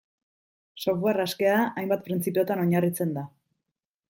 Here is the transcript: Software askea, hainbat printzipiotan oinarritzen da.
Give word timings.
Software 0.85 1.25
askea, 1.25 1.59
hainbat 1.83 2.05
printzipiotan 2.09 2.65
oinarritzen 2.67 3.15
da. 3.21 3.29